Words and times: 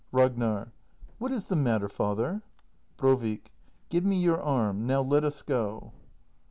Ragnar. 0.11 0.71
What 1.19 1.31
is 1.31 1.47
the 1.47 1.55
matter, 1.55 1.87
father? 1.87 2.41
Brovik. 2.97 3.51
Give 3.89 4.03
me 4.03 4.19
your 4.19 4.41
arm. 4.41 4.87
Now 4.87 5.03
let 5.03 5.23
us 5.23 5.43
go. 5.43 5.91